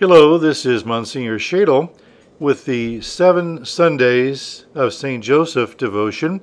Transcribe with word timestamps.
Hello, 0.00 0.38
this 0.38 0.64
is 0.64 0.84
Monsignor 0.84 1.40
Shadle 1.40 1.90
with 2.38 2.66
the 2.66 3.00
Seven 3.00 3.64
Sundays 3.64 4.64
of 4.72 4.94
St. 4.94 5.24
Joseph 5.24 5.76
devotion 5.76 6.40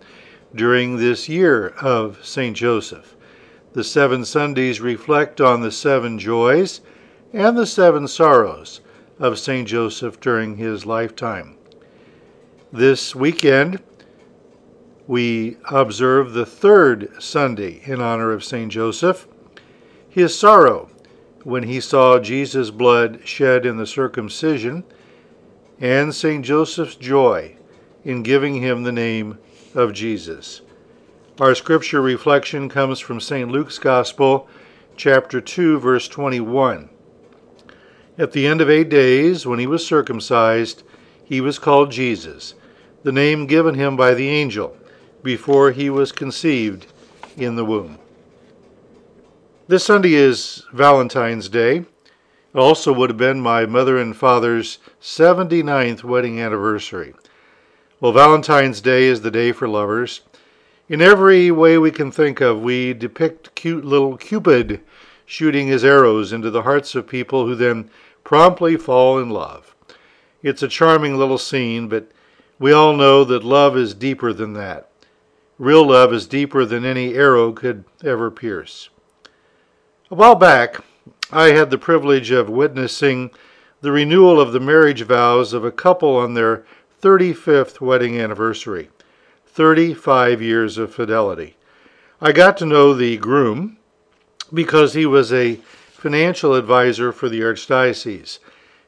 during 0.53 0.97
this 0.97 1.29
year 1.29 1.69
of 1.79 2.19
St. 2.21 2.53
Joseph. 2.53 3.15
The 3.71 3.85
seven 3.85 4.25
Sundays 4.25 4.81
reflect 4.81 5.39
on 5.39 5.61
the 5.61 5.71
seven 5.71 6.19
joys 6.19 6.81
and 7.31 7.57
the 7.57 7.65
seven 7.65 8.09
sorrows 8.09 8.81
of 9.19 9.39
St. 9.39 9.65
Joseph 9.65 10.19
during 10.19 10.57
his 10.57 10.85
lifetime. 10.85 11.57
This 12.73 13.15
weekend, 13.15 13.81
we 15.07 15.55
observe 15.71 16.33
the 16.33 16.45
third 16.45 17.23
Sunday 17.23 17.81
in 17.85 18.01
honor 18.01 18.33
of 18.33 18.43
St. 18.43 18.69
Joseph, 18.69 19.29
his 20.09 20.37
sorrow 20.37 20.89
when 21.45 21.63
he 21.63 21.79
saw 21.79 22.17
Jesus' 22.17 22.71
blood 22.71 23.19
shed 23.23 23.67
in 23.67 23.77
the 23.77 23.85
circumcision, 23.85 24.83
and 25.79 26.13
St. 26.13 26.43
Joseph's 26.43 26.95
joy 26.95 27.55
in 28.03 28.23
giving 28.23 28.55
him 28.55 28.81
the 28.81 28.91
name 28.91 29.37
of 29.75 29.93
Jesus. 29.93 30.61
Our 31.39 31.53
scripture 31.53 32.01
reflection 32.01 32.67
comes 32.67 32.99
from 32.99 33.19
St. 33.19 33.51
Luke's 33.51 33.77
Gospel, 33.77 34.49
chapter 34.97 35.39
2, 35.39 35.79
verse 35.79 36.07
21. 36.07 36.89
At 38.17 38.31
the 38.31 38.47
end 38.47 38.59
of 38.59 38.69
eight 38.69 38.89
days, 38.89 39.45
when 39.45 39.59
he 39.59 39.67
was 39.67 39.85
circumcised, 39.85 40.81
he 41.23 41.41
was 41.41 41.59
called 41.59 41.91
Jesus, 41.91 42.55
the 43.03 43.11
name 43.11 43.45
given 43.45 43.75
him 43.75 43.95
by 43.95 44.15
the 44.15 44.29
angel 44.29 44.75
before 45.21 45.71
he 45.71 45.91
was 45.91 46.11
conceived 46.11 46.87
in 47.37 47.55
the 47.55 47.65
womb. 47.65 47.99
This 49.67 49.83
Sunday 49.83 50.13
is 50.13 50.63
Valentine's 50.73 51.49
Day. 51.49 51.77
It 51.77 51.87
also 52.53 52.93
would 52.93 53.09
have 53.09 53.17
been 53.17 53.41
my 53.41 53.65
mother 53.65 53.97
and 53.97 54.15
father's 54.15 54.77
79th 55.01 56.03
wedding 56.03 56.39
anniversary. 56.39 57.15
Well, 57.99 58.11
Valentine's 58.11 58.79
Day 58.79 59.05
is 59.05 59.21
the 59.21 59.31
day 59.31 59.51
for 59.51 59.67
lovers. 59.67 60.21
In 60.87 61.01
every 61.01 61.49
way 61.49 61.79
we 61.79 61.89
can 61.89 62.11
think 62.11 62.41
of, 62.41 62.61
we 62.61 62.93
depict 62.93 63.55
cute 63.55 63.83
little 63.83 64.17
Cupid 64.17 64.81
shooting 65.25 65.65
his 65.65 65.83
arrows 65.83 66.31
into 66.31 66.51
the 66.51 66.61
hearts 66.61 66.93
of 66.93 67.07
people 67.07 67.47
who 67.47 67.55
then 67.55 67.89
promptly 68.23 68.77
fall 68.77 69.17
in 69.17 69.31
love. 69.31 69.75
It's 70.43 70.61
a 70.61 70.67
charming 70.67 71.17
little 71.17 71.39
scene, 71.39 71.87
but 71.87 72.11
we 72.59 72.71
all 72.71 72.95
know 72.95 73.23
that 73.23 73.43
love 73.43 73.75
is 73.75 73.95
deeper 73.95 74.31
than 74.31 74.53
that. 74.53 74.91
Real 75.57 75.87
love 75.87 76.13
is 76.13 76.27
deeper 76.27 76.65
than 76.65 76.85
any 76.85 77.15
arrow 77.15 77.51
could 77.51 77.83
ever 78.03 78.29
pierce. 78.29 78.89
A 80.11 80.13
while 80.13 80.35
back, 80.35 80.83
I 81.31 81.47
had 81.47 81.71
the 81.71 81.79
privilege 81.79 82.29
of 82.29 82.47
witnessing 82.47 83.31
the 83.81 83.91
renewal 83.91 84.39
of 84.39 84.53
the 84.53 84.59
marriage 84.59 85.01
vows 85.01 85.51
of 85.51 85.65
a 85.65 85.71
couple 85.71 86.15
on 86.15 86.35
their 86.35 86.63
35th 87.01 87.81
wedding 87.81 88.19
anniversary. 88.19 88.89
35 89.47 90.43
years 90.43 90.77
of 90.77 90.93
fidelity. 90.93 91.57
I 92.21 92.33
got 92.33 92.55
to 92.57 92.67
know 92.67 92.93
the 92.93 93.17
groom 93.17 93.77
because 94.53 94.93
he 94.93 95.07
was 95.07 95.33
a 95.33 95.55
financial 95.89 96.53
advisor 96.53 97.11
for 97.11 97.27
the 97.27 97.41
Archdiocese. 97.41 98.37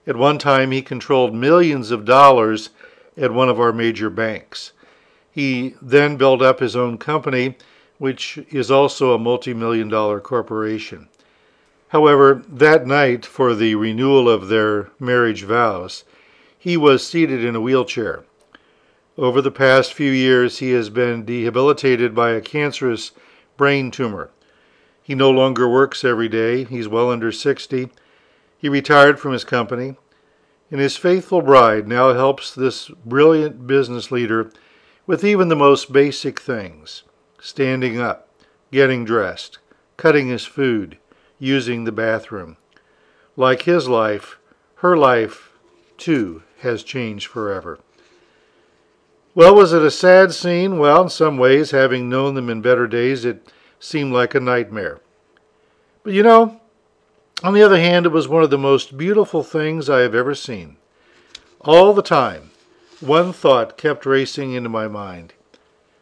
At 0.05 0.17
one 0.17 0.37
time, 0.37 0.69
he 0.69 0.83
controlled 0.83 1.33
millions 1.33 1.89
of 1.89 2.05
dollars 2.05 2.69
at 3.17 3.33
one 3.33 3.49
of 3.49 3.59
our 3.59 3.73
major 3.73 4.11
banks. 4.11 4.71
He 5.31 5.73
then 5.81 6.15
built 6.15 6.43
up 6.43 6.59
his 6.59 6.75
own 6.75 6.99
company, 6.99 7.57
which 7.97 8.37
is 8.51 8.69
also 8.69 9.13
a 9.13 9.19
multi 9.19 9.53
million 9.53 9.89
dollar 9.89 10.19
corporation. 10.19 11.07
However, 11.89 12.43
that 12.47 12.85
night, 12.85 13.25
for 13.25 13.55
the 13.55 13.75
renewal 13.75 14.29
of 14.29 14.49
their 14.49 14.89
marriage 14.99 15.43
vows, 15.43 16.03
he 16.57 16.75
was 16.75 17.05
seated 17.05 17.43
in 17.43 17.55
a 17.55 17.61
wheelchair. 17.61 18.25
Over 19.17 19.41
the 19.41 19.51
past 19.51 19.93
few 19.93 20.11
years, 20.11 20.59
he 20.59 20.71
has 20.71 20.89
been 20.89 21.25
debilitated 21.25 22.13
by 22.13 22.31
a 22.31 22.41
cancerous 22.41 23.11
brain 23.55 23.89
tumor. 23.89 24.29
He 25.01 25.15
no 25.15 25.31
longer 25.31 25.67
works 25.67 26.03
every 26.03 26.27
day. 26.27 26.65
He's 26.65 26.87
well 26.87 27.09
under 27.09 27.31
60. 27.31 27.89
He 28.57 28.69
retired 28.69 29.19
from 29.19 29.31
his 29.31 29.45
company. 29.45 29.95
And 30.69 30.81
his 30.81 30.97
faithful 30.97 31.41
bride 31.41 31.87
now 31.87 32.13
helps 32.13 32.53
this 32.53 32.89
brilliant 32.89 33.65
business 33.65 34.11
leader 34.11 34.51
with 35.07 35.23
even 35.23 35.47
the 35.47 35.55
most 35.55 35.93
basic 35.93 36.41
things 36.41 37.03
standing 37.39 37.99
up, 37.99 38.27
getting 38.71 39.05
dressed, 39.05 39.59
cutting 39.95 40.29
his 40.29 40.45
food, 40.45 40.97
using 41.39 41.83
the 41.83 41.91
bathroom. 41.91 42.57
Like 43.35 43.63
his 43.63 43.87
life, 43.87 44.37
her 44.75 44.97
life, 44.97 45.51
too, 45.97 46.43
has 46.59 46.83
changed 46.83 47.27
forever. 47.27 47.79
Well, 49.35 49.53
was 49.53 49.71
it 49.71 49.83
a 49.83 49.91
sad 49.91 50.33
scene? 50.33 50.79
Well, 50.79 51.03
in 51.03 51.09
some 51.09 51.37
ways, 51.37 51.71
having 51.71 52.09
known 52.09 52.33
them 52.33 52.49
in 52.49 52.61
better 52.61 52.87
days, 52.87 53.23
it 53.23 53.51
seemed 53.79 54.11
like 54.11 54.33
a 54.33 54.39
nightmare. 54.39 54.99
But 56.03 56.13
you 56.13 56.23
know, 56.23 56.59
on 57.43 57.53
the 57.53 57.61
other 57.61 57.79
hand, 57.79 58.07
it 58.07 58.09
was 58.09 58.27
one 58.27 58.41
of 58.41 58.49
the 58.49 58.57
most 58.57 58.97
beautiful 58.97 59.43
things 59.43 59.89
I 59.89 59.99
have 59.99 60.15
ever 60.15 60.33
seen. 60.33 60.77
All 61.61 61.93
the 61.93 62.01
time, 62.01 62.49
one 62.99 63.31
thought 63.31 63.77
kept 63.77 64.07
racing 64.07 64.53
into 64.53 64.69
my 64.69 64.87
mind. 64.87 65.33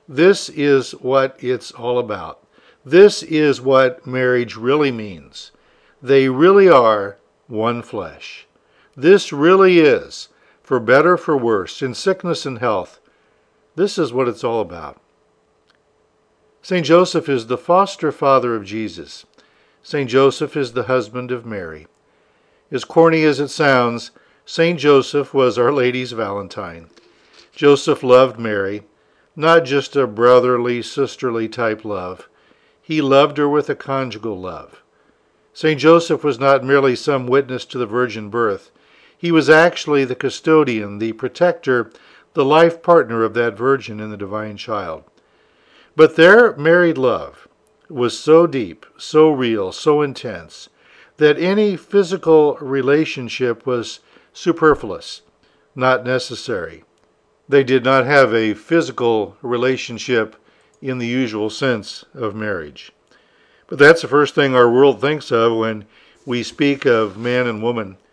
This 0.07 0.49
is 0.49 0.91
what 0.91 1.35
it's 1.39 1.71
all 1.71 1.97
about. 1.97 2.45
This 2.85 3.23
is 3.23 3.59
what 3.59 4.05
marriage 4.05 4.55
really 4.55 4.91
means. 4.91 5.51
They 6.01 6.29
really 6.29 6.69
are 6.69 7.17
one 7.47 7.81
flesh. 7.81 8.45
This 8.95 9.33
really 9.33 9.79
is, 9.79 10.29
for 10.61 10.79
better, 10.79 11.17
for 11.17 11.35
worse, 11.35 11.81
in 11.81 11.95
sickness 11.95 12.45
and 12.45 12.59
health. 12.59 12.99
This 13.75 13.97
is 13.97 14.13
what 14.13 14.27
it's 14.27 14.43
all 14.43 14.61
about. 14.61 15.01
St. 16.61 16.85
Joseph 16.85 17.27
is 17.27 17.47
the 17.47 17.57
foster 17.57 18.11
father 18.11 18.55
of 18.55 18.63
Jesus. 18.63 19.25
St. 19.83 20.09
Joseph 20.09 20.55
is 20.55 20.73
the 20.73 20.83
husband 20.83 21.31
of 21.31 21.45
Mary. 21.45 21.87
As 22.71 22.83
corny 22.83 23.23
as 23.23 23.39
it 23.39 23.49
sounds, 23.49 24.11
St. 24.45 24.79
Joseph 24.79 25.33
was 25.33 25.57
Our 25.57 25.71
Lady's 25.71 26.11
Valentine. 26.11 26.89
Joseph 27.55 28.01
loved 28.01 28.39
Mary, 28.39 28.83
not 29.35 29.65
just 29.65 29.95
a 29.95 30.07
brotherly, 30.07 30.81
sisterly 30.81 31.47
type 31.49 31.83
love. 31.83 32.29
He 32.81 33.01
loved 33.01 33.37
her 33.37 33.49
with 33.49 33.69
a 33.69 33.75
conjugal 33.75 34.39
love. 34.39 34.81
St. 35.53 35.79
Joseph 35.79 36.23
was 36.23 36.39
not 36.39 36.63
merely 36.63 36.95
some 36.95 37.27
witness 37.27 37.65
to 37.65 37.77
the 37.77 37.85
virgin 37.85 38.29
birth. 38.29 38.71
He 39.17 39.31
was 39.31 39.49
actually 39.49 40.05
the 40.05 40.15
custodian, 40.15 40.99
the 40.99 41.13
protector, 41.13 41.91
the 42.33 42.45
life 42.45 42.83
partner 42.83 43.23
of 43.23 43.33
that 43.33 43.57
virgin 43.57 43.99
and 43.99 44.11
the 44.11 44.17
divine 44.17 44.57
child. 44.57 45.03
But 45.95 46.15
their 46.15 46.55
married 46.57 46.97
love 46.97 47.47
was 47.89 48.19
so 48.19 48.47
deep, 48.47 48.85
so 48.97 49.31
real, 49.31 49.71
so 49.71 50.01
intense, 50.01 50.69
that 51.17 51.39
any 51.39 51.77
physical 51.77 52.57
relationship 52.59 53.65
was 53.65 54.01
superfluous, 54.33 55.21
not 55.73 56.03
necessary. 56.03 56.83
They 57.47 57.63
did 57.63 57.83
not 57.83 58.05
have 58.05 58.33
a 58.33 58.55
physical 58.55 59.37
relationship 59.41 60.35
in 60.81 60.97
the 60.97 61.07
usual 61.07 61.49
sense 61.49 62.03
of 62.13 62.33
marriage. 62.33 62.91
But 63.67 63.79
that's 63.79 64.01
the 64.01 64.07
first 64.07 64.35
thing 64.35 64.55
our 64.55 64.69
world 64.69 64.99
thinks 64.99 65.31
of 65.31 65.55
when 65.55 65.85
we 66.25 66.41
speak 66.43 66.85
of 66.85 67.17
man 67.17 67.47
and 67.47 67.61
woman. 67.61 67.97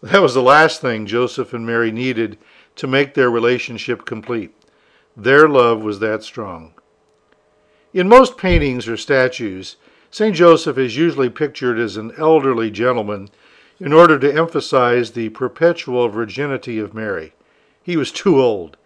That 0.00 0.22
was 0.22 0.32
the 0.32 0.42
last 0.42 0.80
thing 0.80 1.06
Joseph 1.06 1.52
and 1.52 1.66
Mary 1.66 1.90
needed 1.90 2.38
to 2.76 2.86
make 2.86 3.14
their 3.14 3.28
relationship 3.28 4.04
complete. 4.04 4.54
Their 5.16 5.48
love 5.48 5.82
was 5.82 5.98
that 5.98 6.22
strong. 6.22 6.72
In 7.92 8.08
most 8.08 8.36
paintings 8.38 8.86
or 8.86 8.96
statues, 8.96 9.74
St. 10.10 10.36
Joseph 10.36 10.78
is 10.78 10.96
usually 10.96 11.28
pictured 11.28 11.80
as 11.80 11.96
an 11.96 12.12
elderly 12.16 12.70
gentleman 12.70 13.28
in 13.80 13.92
order 13.92 14.20
to 14.20 14.32
emphasize 14.32 15.10
the 15.10 15.30
perpetual 15.30 16.08
virginity 16.08 16.78
of 16.78 16.94
Mary. 16.94 17.32
He 17.88 17.96
was 17.96 18.12
too 18.12 18.38
old. 18.38 18.76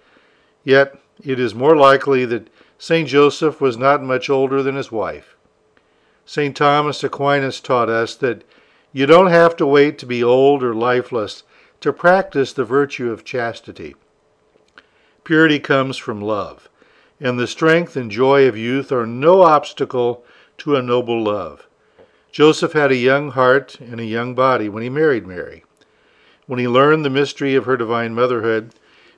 Yet 0.62 0.96
it 1.24 1.40
is 1.40 1.56
more 1.56 1.74
likely 1.74 2.24
that 2.26 2.46
St. 2.78 3.08
Joseph 3.08 3.60
was 3.60 3.76
not 3.76 4.00
much 4.00 4.30
older 4.30 4.62
than 4.62 4.76
his 4.76 4.92
wife. 4.92 5.34
St. 6.24 6.56
Thomas 6.56 7.02
Aquinas 7.02 7.60
taught 7.60 7.88
us 7.88 8.14
that 8.14 8.44
you 8.92 9.06
don't 9.06 9.26
have 9.26 9.56
to 9.56 9.66
wait 9.66 9.98
to 9.98 10.06
be 10.06 10.22
old 10.22 10.62
or 10.62 10.72
lifeless 10.72 11.42
to 11.80 11.92
practice 11.92 12.52
the 12.52 12.62
virtue 12.62 13.10
of 13.10 13.24
chastity. 13.24 13.96
Purity 15.24 15.58
comes 15.58 15.96
from 15.96 16.20
love, 16.20 16.68
and 17.18 17.40
the 17.40 17.48
strength 17.48 17.96
and 17.96 18.08
joy 18.08 18.46
of 18.46 18.56
youth 18.56 18.92
are 18.92 19.04
no 19.04 19.42
obstacle 19.42 20.24
to 20.58 20.76
a 20.76 20.82
noble 20.82 21.20
love. 21.20 21.66
Joseph 22.30 22.74
had 22.74 22.92
a 22.92 22.96
young 22.96 23.32
heart 23.32 23.80
and 23.80 23.98
a 23.98 24.04
young 24.04 24.36
body 24.36 24.68
when 24.68 24.84
he 24.84 24.88
married 24.88 25.26
Mary. 25.26 25.64
When 26.46 26.60
he 26.60 26.68
learned 26.68 27.04
the 27.04 27.10
mystery 27.10 27.56
of 27.56 27.64
her 27.64 27.76
divine 27.76 28.14
motherhood, 28.14 28.72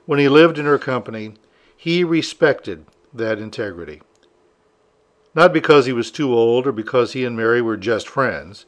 when 0.05 0.19
he 0.19 0.29
lived 0.29 0.57
in 0.57 0.65
her 0.65 0.77
company, 0.77 1.33
he 1.75 2.03
respected 2.03 2.85
that 3.13 3.39
integrity. 3.39 4.01
Not 5.33 5.51
because 5.51 5.85
he 5.85 5.93
was 5.93 6.11
too 6.11 6.33
old 6.33 6.65
or 6.65 6.71
because 6.71 7.13
he 7.13 7.25
and 7.25 7.35
Mary 7.35 7.61
were 7.61 7.77
just 7.77 8.07
friends. 8.07 8.65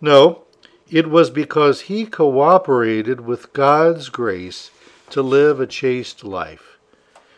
No, 0.00 0.44
It 0.90 1.08
was 1.08 1.30
because 1.30 1.82
he 1.82 2.04
cooperated 2.04 3.22
with 3.22 3.52
God's 3.54 4.10
grace 4.10 4.70
to 5.08 5.22
live 5.22 5.58
a 5.58 5.66
chaste 5.66 6.22
life. 6.22 6.78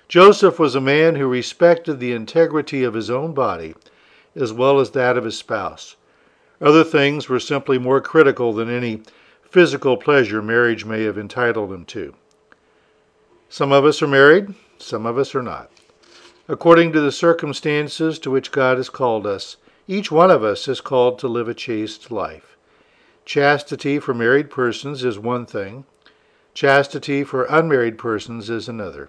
Joseph 0.09 0.59
was 0.59 0.75
a 0.75 0.81
man 0.81 1.15
who 1.15 1.29
respected 1.29 2.01
the 2.01 2.13
integrity 2.13 2.83
of 2.83 2.95
his 2.95 3.11
own 3.11 3.33
body 3.33 3.75
as 4.35 4.53
well 4.53 4.81
as 4.81 4.91
that 4.91 5.17
of 5.17 5.25
his 5.25 5.39
spouse. 5.39 5.95
Other 6.61 6.83
things 6.83 7.29
were 7.29 7.39
simply 7.39 7.79
more 7.79 8.01
critical 8.01 8.53
than 8.53 8.69
any 8.69 9.03
physical 9.43 9.97
pleasure 9.97 10.43
marriage 10.43 10.85
may 10.85 11.05
have 11.05 11.19
entitled 11.19 11.73
him 11.73 11.85
to. 11.87 12.15
Some 13.55 13.71
of 13.71 13.85
us 13.85 14.03
are 14.03 14.09
married, 14.09 14.53
some 14.79 15.07
of 15.07 15.17
us 15.17 15.33
are 15.33 15.41
not. 15.41 15.71
According 16.49 16.91
to 16.91 17.01
the 17.01 17.13
circumstances 17.13 18.19
to 18.19 18.29
which 18.33 18.51
God 18.51 18.79
has 18.79 18.89
called 18.89 19.29
us, 19.29 19.59
each 19.87 20.11
one 20.11 20.29
of 20.33 20.43
us 20.43 20.67
is 20.67 20.81
called 20.81 21.21
to 21.21 21.29
live 21.29 21.47
a 21.47 21.55
chaste 21.55 22.11
life. 22.11 22.57
Chastity 23.25 24.01
for 24.01 24.13
married 24.13 24.51
persons 24.51 25.05
is 25.05 25.21
one 25.21 25.47
thing, 25.47 25.85
chastity 26.53 27.23
for 27.23 27.45
unmarried 27.45 27.97
persons 27.97 28.51
is 28.51 28.69
another. 28.69 29.09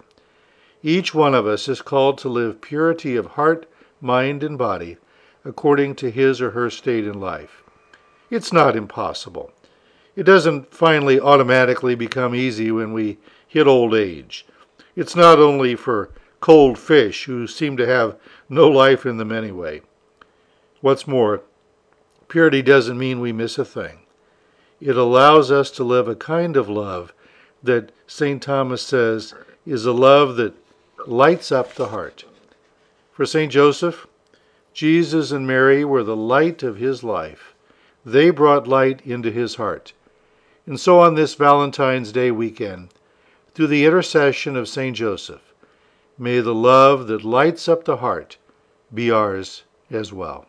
Each 0.80 1.12
one 1.12 1.34
of 1.34 1.48
us 1.48 1.66
is 1.66 1.82
called 1.82 2.16
to 2.18 2.28
live 2.28 2.60
purity 2.60 3.16
of 3.16 3.32
heart, 3.32 3.68
mind, 4.00 4.44
and 4.44 4.56
body 4.56 4.96
according 5.44 5.96
to 5.96 6.08
his 6.08 6.40
or 6.40 6.52
her 6.52 6.70
state 6.70 7.04
in 7.04 7.18
life. 7.18 7.64
It's 8.30 8.52
not 8.52 8.76
impossible. 8.76 9.50
It 10.14 10.22
doesn't 10.22 10.72
finally 10.72 11.18
automatically 11.18 11.96
become 11.96 12.32
easy 12.32 12.70
when 12.70 12.92
we 12.92 13.18
hit 13.56 13.66
old 13.66 13.94
age. 13.94 14.44
It's 14.94 15.16
not 15.16 15.38
only 15.38 15.74
for 15.74 16.10
cold 16.40 16.78
fish 16.78 17.24
who 17.24 17.46
seem 17.46 17.74
to 17.78 17.86
have 17.86 18.14
no 18.50 18.68
life 18.68 19.06
in 19.06 19.16
them 19.16 19.32
anyway. 19.32 19.80
What's 20.82 21.08
more, 21.08 21.40
purity 22.28 22.60
doesn't 22.60 22.98
mean 22.98 23.18
we 23.18 23.32
miss 23.32 23.56
a 23.56 23.64
thing. 23.64 24.00
It 24.78 24.98
allows 24.98 25.50
us 25.50 25.70
to 25.70 25.84
live 25.84 26.06
a 26.06 26.14
kind 26.14 26.54
of 26.54 26.68
love 26.68 27.14
that 27.62 27.92
St. 28.06 28.42
Thomas 28.42 28.82
says 28.82 29.32
is 29.64 29.86
a 29.86 29.92
love 29.92 30.36
that 30.36 30.52
lights 31.06 31.50
up 31.50 31.76
the 31.76 31.88
heart. 31.88 32.26
For 33.14 33.24
St. 33.24 33.50
Joseph, 33.50 34.06
Jesus 34.74 35.30
and 35.30 35.46
Mary 35.46 35.82
were 35.82 36.04
the 36.04 36.14
light 36.14 36.62
of 36.62 36.76
his 36.76 37.02
life. 37.02 37.54
They 38.04 38.28
brought 38.28 38.68
light 38.68 39.00
into 39.06 39.30
his 39.30 39.54
heart. 39.54 39.94
And 40.66 40.78
so 40.78 41.00
on 41.00 41.14
this 41.14 41.34
Valentine's 41.34 42.12
Day 42.12 42.30
weekend, 42.30 42.90
through 43.56 43.68
the 43.68 43.86
intercession 43.86 44.54
of 44.54 44.68
St. 44.68 44.94
Joseph, 44.94 45.54
may 46.18 46.40
the 46.40 46.54
love 46.54 47.06
that 47.06 47.24
lights 47.24 47.68
up 47.68 47.84
the 47.84 47.96
heart 47.96 48.36
be 48.92 49.10
ours 49.10 49.62
as 49.90 50.12
well. 50.12 50.44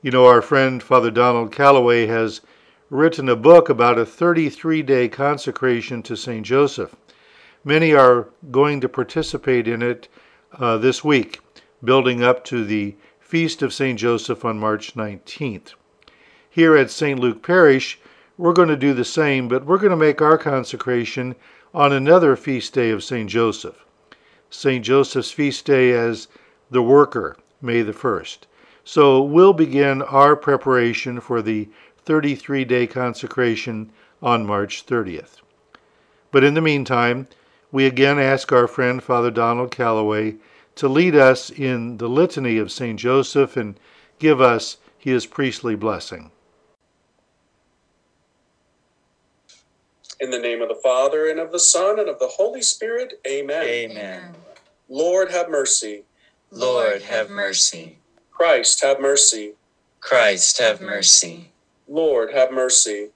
You 0.00 0.10
know, 0.10 0.24
our 0.24 0.40
friend 0.40 0.82
Father 0.82 1.10
Donald 1.10 1.52
Calloway 1.52 2.06
has 2.06 2.40
written 2.88 3.28
a 3.28 3.36
book 3.36 3.68
about 3.68 3.98
a 3.98 4.06
33 4.06 4.80
day 4.80 5.08
consecration 5.10 6.02
to 6.04 6.16
St. 6.16 6.46
Joseph. 6.46 6.96
Many 7.62 7.92
are 7.92 8.30
going 8.50 8.80
to 8.80 8.88
participate 8.88 9.68
in 9.68 9.82
it 9.82 10.08
uh, 10.58 10.78
this 10.78 11.04
week, 11.04 11.40
building 11.84 12.24
up 12.24 12.46
to 12.46 12.64
the 12.64 12.96
Feast 13.20 13.60
of 13.60 13.74
St. 13.74 13.98
Joseph 13.98 14.42
on 14.42 14.58
March 14.58 14.94
19th. 14.94 15.74
Here 16.48 16.74
at 16.78 16.90
St. 16.90 17.20
Luke 17.20 17.42
Parish, 17.42 17.98
we're 18.38 18.52
going 18.52 18.68
to 18.68 18.76
do 18.76 18.94
the 18.94 19.04
same, 19.04 19.48
but 19.48 19.66
we're 19.66 19.78
going 19.78 19.90
to 19.90 19.96
make 19.96 20.22
our 20.22 20.38
consecration 20.38 21.34
on 21.74 21.92
another 21.92 22.36
feast 22.36 22.72
day 22.72 22.90
of 22.90 23.04
St. 23.04 23.28
Joseph. 23.28 23.84
St. 24.50 24.84
Joseph's 24.84 25.30
feast 25.30 25.64
day 25.64 25.92
as 25.92 26.28
the 26.70 26.82
worker, 26.82 27.36
May 27.60 27.82
the 27.82 27.92
1st. 27.92 28.38
So 28.84 29.22
we'll 29.22 29.52
begin 29.52 30.02
our 30.02 30.34
preparation 30.34 31.20
for 31.20 31.40
the 31.40 31.68
33 32.04 32.64
day 32.64 32.86
consecration 32.86 33.92
on 34.20 34.46
March 34.46 34.84
30th. 34.86 35.40
But 36.30 36.44
in 36.44 36.54
the 36.54 36.60
meantime, 36.60 37.28
we 37.70 37.86
again 37.86 38.18
ask 38.18 38.52
our 38.52 38.66
friend 38.66 39.02
Father 39.02 39.30
Donald 39.30 39.70
Calloway 39.70 40.36
to 40.74 40.88
lead 40.88 41.14
us 41.14 41.50
in 41.50 41.98
the 41.98 42.08
litany 42.08 42.58
of 42.58 42.72
St. 42.72 42.98
Joseph 42.98 43.56
and 43.56 43.78
give 44.18 44.40
us 44.40 44.78
his 44.98 45.26
priestly 45.26 45.74
blessing. 45.74 46.30
In 50.22 50.30
the 50.30 50.38
name 50.38 50.62
of 50.62 50.68
the 50.68 50.78
Father, 50.80 51.28
and 51.28 51.40
of 51.40 51.50
the 51.50 51.58
Son, 51.58 51.98
and 51.98 52.08
of 52.08 52.20
the 52.20 52.28
Holy 52.28 52.62
Spirit, 52.62 53.14
amen. 53.26 53.64
Amen. 53.64 54.36
Lord, 54.88 55.32
have 55.32 55.50
mercy. 55.50 56.04
Lord, 56.52 57.02
have 57.02 57.28
mercy. 57.28 57.98
Christ, 58.30 58.84
have 58.84 59.00
mercy. 59.00 59.54
Christ, 60.00 60.58
have 60.58 60.80
mercy. 60.80 61.50
Lord, 61.88 62.32
have 62.32 62.52
mercy. 62.52 63.08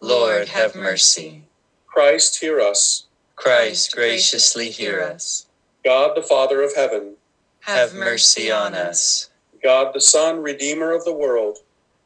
Lord, 0.00 0.46
have 0.46 0.76
mercy. 0.76 1.42
Christ, 1.88 2.38
hear 2.38 2.60
us. 2.60 3.08
Christ, 3.34 3.92
graciously 3.92 4.70
hear 4.70 5.02
us. 5.02 5.46
God, 5.84 6.16
the 6.16 6.22
Father 6.22 6.62
of 6.62 6.76
heaven. 6.76 7.16
Have 7.62 7.92
mercy 7.92 8.52
on 8.52 8.74
us. 8.74 9.30
God, 9.64 9.92
the 9.94 10.00
Son, 10.00 10.40
Redeemer 10.40 10.92
of 10.92 11.04
the 11.04 11.12
world. 11.12 11.58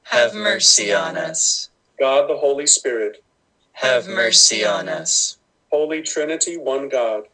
Have 0.04 0.34
mercy 0.34 0.94
on 0.94 1.18
us. 1.18 1.68
God, 2.00 2.30
the 2.30 2.38
Holy 2.38 2.66
Spirit. 2.66 3.22
Have 3.76 4.08
mercy 4.08 4.64
on 4.64 4.88
us. 4.88 5.36
Holy 5.70 6.00
Trinity, 6.00 6.56
one 6.56 6.88
God. 6.88 7.24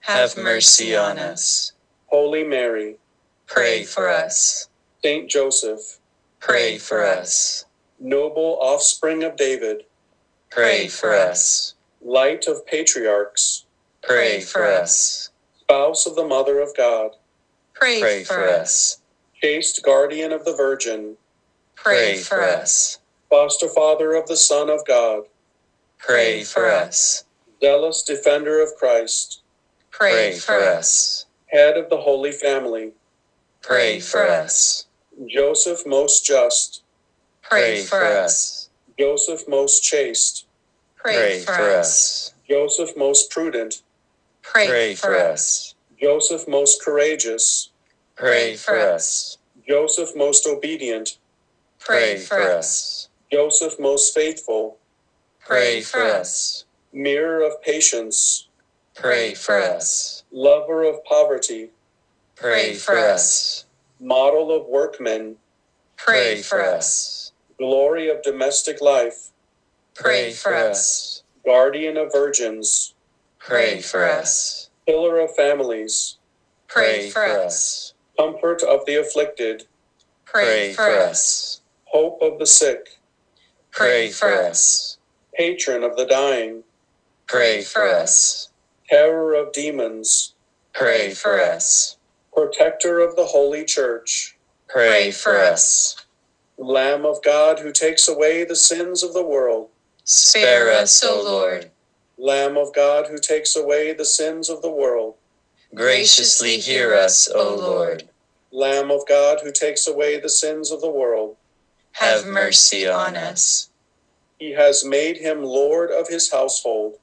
Have 0.00 0.36
mercy 0.36 0.94
on 0.94 1.18
us. 1.18 1.72
Holy 2.08 2.44
Mary. 2.44 2.96
Pray 3.46 3.82
for 3.82 4.06
us. 4.10 4.68
Saint 5.02 5.30
Joseph. 5.30 5.98
Pray 6.38 6.76
for 6.76 7.02
us. 7.02 7.64
Noble 7.98 8.58
offspring 8.60 9.24
of 9.24 9.36
David. 9.36 9.84
Pray 10.50 10.86
for 10.86 11.14
us. 11.14 11.74
Light 12.02 12.46
of 12.46 12.66
patriarchs. 12.66 13.64
Pray 14.02 14.42
for 14.42 14.66
us. 14.66 15.30
Spouse 15.62 16.04
of 16.04 16.14
the 16.14 16.26
Mother 16.26 16.60
of 16.60 16.76
God. 16.76 17.12
Pray 17.72 18.22
for 18.22 18.46
us. 18.46 19.00
Chaste 19.42 19.82
guardian 19.82 20.30
of 20.30 20.44
the 20.44 20.54
Virgin. 20.54 21.16
Pray 21.74 22.18
for 22.18 22.42
us. 22.42 22.98
Foster 23.30 23.68
father 23.70 24.12
of 24.12 24.28
the 24.28 24.36
Son 24.36 24.68
of 24.68 24.84
God. 24.86 25.22
Pray 25.98 26.44
for 26.44 26.66
us. 26.70 27.24
Zealous 27.60 28.02
defender 28.02 28.62
of 28.62 28.74
Christ. 28.76 29.42
Pray 29.90 30.38
for 30.38 30.54
us. 30.60 31.26
Head 31.46 31.76
of 31.76 31.88
the 31.88 31.98
Holy 31.98 32.32
Family. 32.32 32.92
Pray 33.62 33.98
for 34.00 34.28
us. 34.28 34.86
Joseph 35.26 35.86
most 35.86 36.24
just. 36.24 36.82
Pray 37.42 37.82
for 37.82 38.04
us. 38.04 38.68
Joseph 38.98 39.48
most 39.48 39.82
chaste. 39.82 40.46
Pray 40.96 41.40
for 41.40 41.70
us. 41.70 42.34
Joseph 42.48 42.96
most 42.96 43.30
prudent. 43.30 43.82
Pray 44.42 44.94
for 44.94 45.16
us. 45.16 45.74
Joseph 46.00 46.46
most 46.46 46.82
courageous. 46.82 47.70
Pray 48.14 48.56
for 48.56 48.78
us. 48.78 49.38
Joseph 49.68 50.10
most 50.14 50.46
obedient. 50.46 51.18
Pray 51.78 52.16
for 52.18 52.40
us. 52.40 53.08
Joseph 53.32 53.78
most 53.78 54.14
faithful. 54.14 54.78
Pray 55.46 55.80
for 55.80 56.02
us. 56.02 56.64
Mirror 56.92 57.46
of 57.46 57.62
patience. 57.62 58.48
Pray 58.96 59.32
for 59.34 59.62
us. 59.62 60.24
Lover 60.32 60.82
of 60.82 61.04
poverty. 61.04 61.70
Pray 62.34 62.74
for 62.74 62.98
us. 62.98 63.64
Model 64.00 64.50
of 64.50 64.66
workmen. 64.66 65.36
Pray 65.96 66.42
for 66.42 66.64
us. 66.64 67.32
Glory 67.58 68.08
of 68.08 68.22
domestic 68.22 68.80
life. 68.80 69.30
Pray 69.94 70.32
for 70.32 70.52
us. 70.52 71.22
Guardian 71.44 71.96
of 71.96 72.10
virgins. 72.12 72.94
Pray 73.38 73.80
for 73.80 74.04
us. 74.04 74.70
Pillar 74.84 75.20
of 75.20 75.34
families. 75.36 76.18
Pray 76.66 77.08
for 77.08 77.24
us. 77.24 77.94
Comfort 78.18 78.64
of 78.64 78.84
the 78.86 78.96
afflicted. 78.96 79.64
Pray 80.24 80.72
for 80.72 80.88
us. 80.88 81.60
Hope 81.84 82.20
of 82.20 82.40
the 82.40 82.46
sick. 82.46 82.98
Pray 83.70 84.10
for 84.10 84.32
us. 84.32 84.95
Patron 85.36 85.84
of 85.84 85.96
the 85.96 86.06
dying. 86.06 86.62
Pray 87.26 87.62
for 87.62 87.86
us. 87.86 88.48
Terror 88.88 89.34
of 89.34 89.52
demons. 89.52 90.34
Pray 90.72 91.10
for 91.10 91.40
us. 91.40 91.98
Protector 92.34 93.00
of 93.00 93.16
the 93.16 93.26
Holy 93.26 93.64
Church. 93.64 94.36
Pray 94.68 95.10
for 95.10 95.38
us. 95.38 96.06
Lamb 96.56 97.04
of 97.04 97.22
God 97.22 97.58
who 97.58 97.70
takes 97.70 98.08
away 98.08 98.44
the 98.44 98.56
sins 98.56 99.02
of 99.02 99.12
the 99.12 99.22
world. 99.22 99.68
Spare 100.04 100.70
us, 100.70 101.04
O 101.04 101.22
Lord. 101.22 101.70
Lamb 102.16 102.56
of 102.56 102.74
God 102.74 103.08
who 103.08 103.18
takes 103.18 103.56
away 103.56 103.92
the 103.92 104.04
sins 104.04 104.48
of 104.48 104.62
the 104.62 104.70
world. 104.70 105.16
Graciously 105.74 106.58
hear 106.58 106.94
us, 106.94 107.28
O 107.34 107.56
Lord. 107.56 108.08
Lamb 108.52 108.90
of 108.90 109.06
God 109.06 109.40
who 109.42 109.52
takes 109.52 109.86
away 109.86 110.18
the 110.18 110.30
sins 110.30 110.70
of 110.70 110.80
the 110.80 110.90
world. 110.90 111.36
Have 111.92 112.26
mercy 112.26 112.88
on 112.88 113.16
us. 113.16 113.68
He 114.38 114.52
has 114.52 114.84
made 114.84 115.18
him 115.18 115.42
Lord 115.42 115.90
of 115.90 116.08
his 116.08 116.30
household. 116.30 116.96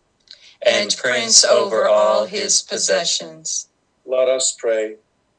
And 0.66 0.96
Prince 0.98 1.44
over 1.44 1.88
all 1.88 2.26
his 2.26 2.62
possessions. 2.62 3.68
Let 4.06 4.30
us 4.30 4.56
pray. 4.58 4.96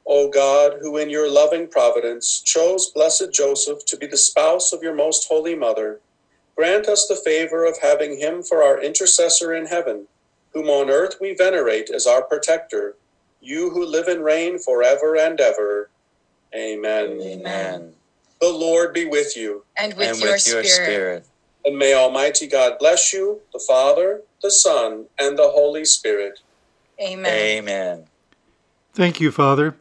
O 0.07 0.29
God, 0.29 0.79
who 0.81 0.99
in 0.99 1.09
your 1.09 1.31
loving 1.31 1.67
providence 1.69 2.43
chose 2.45 2.91
Blessed 2.91 3.33
Joseph 3.33 3.87
to 3.87 3.97
be 3.97 4.07
the 4.07 4.19
spouse 4.19 4.73
of 4.73 4.83
your 4.83 4.95
most 4.95 5.29
holy 5.29 5.55
mother, 5.55 6.01
grant 6.57 6.89
us 6.89 7.07
the 7.09 7.17
favor 7.17 7.65
of 7.65 7.79
having 7.81 8.19
him 8.19 8.43
for 8.43 8.63
our 8.63 8.83
intercessor 8.83 9.55
in 9.55 9.67
heaven, 9.67 10.07
whom 10.53 10.69
on 10.69 10.91
earth 10.91 11.17
we 11.21 11.35
venerate 11.35 11.89
as 11.91 12.07
our 12.07 12.23
protector, 12.23 12.97
you 13.41 13.71
who 13.71 13.85
live 13.87 14.09
and 14.09 14.25
reign 14.25 14.59
forever 14.59 15.17
and 15.17 15.41
ever. 15.41 15.91
Amen. 16.55 17.19
Amen. 17.21 17.93
The 18.41 18.53
Lord 18.53 18.93
be 18.93 19.07
with 19.07 19.37
you, 19.37 19.65
And 19.77 19.95
with, 19.97 20.09
and 20.11 20.19
your, 20.19 20.33
with 20.33 20.47
your 20.47 20.65
spirit. 20.65 20.67
spirit. 20.67 21.27
And 21.65 21.79
may 21.79 21.95
Almighty 21.95 22.47
God 22.47 22.79
bless 22.79 23.13
you, 23.13 23.41
the 23.53 23.63
Father, 23.67 24.23
the 24.43 24.51
Son, 24.51 25.07
and 25.19 25.39
the 25.39 25.49
Holy 25.49 25.85
Spirit. 25.85 26.41
Amen. 27.01 27.33
Amen. 27.33 28.05
Thank 28.93 29.21
you, 29.21 29.31
Father, 29.31 29.77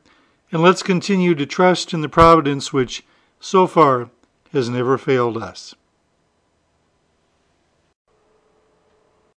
and 0.52 0.62
let's 0.62 0.82
continue 0.82 1.36
to 1.36 1.46
trust 1.46 1.94
in 1.94 2.02
the 2.02 2.10
providence 2.10 2.74
which 2.74 3.04
so 3.40 3.68
far 3.68 4.10
has 4.52 4.70
never 4.70 4.98
failed 4.98 5.38
us. 5.38 5.76